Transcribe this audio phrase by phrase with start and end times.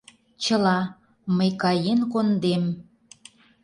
[0.43, 0.79] Чыла,
[1.35, 2.63] мый каен кондем.